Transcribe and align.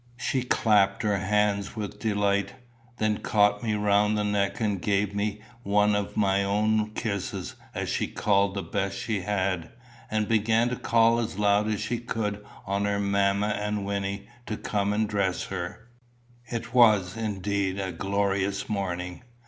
She 0.17 0.41
clapped 0.41 1.03
her 1.03 1.17
hands 1.19 1.75
with 1.75 1.99
delight, 1.99 2.55
then 2.97 3.19
caught 3.19 3.61
me 3.61 3.75
round 3.75 4.17
the 4.17 4.23
neck 4.23 4.59
and 4.59 4.81
gave 4.81 5.13
me 5.13 5.41
one 5.61 5.93
of 5.93 6.17
my 6.17 6.43
own 6.43 6.89
kisses 6.95 7.53
as 7.75 7.87
she 7.87 8.07
called 8.07 8.55
the 8.55 8.63
best 8.63 8.97
she 8.97 9.21
had, 9.21 9.69
and 10.09 10.27
began 10.27 10.69
to 10.69 10.75
call 10.75 11.19
as 11.19 11.37
loud 11.37 11.67
as 11.67 11.81
she 11.81 11.99
could 11.99 12.43
on 12.65 12.85
her 12.85 12.99
mamma 12.99 13.49
and 13.49 13.85
Wynnie 13.85 14.27
to 14.47 14.57
come 14.57 14.91
and 14.91 15.07
dress 15.07 15.43
her. 15.49 15.87
It 16.47 16.73
was 16.73 17.15
indeed 17.15 17.79
a 17.79 17.91
glorious 17.91 18.67
morning. 18.67 19.21